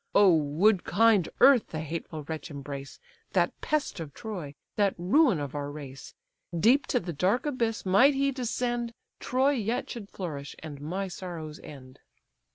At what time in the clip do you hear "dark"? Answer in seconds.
7.13-7.45